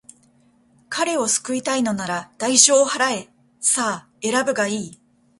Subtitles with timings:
[0.89, 3.29] 彼を救いたいのなら、代償を払え。
[3.59, 4.99] さあ、選ぶがいい。